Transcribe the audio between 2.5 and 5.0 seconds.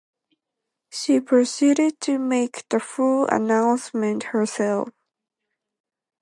the full announcement herself.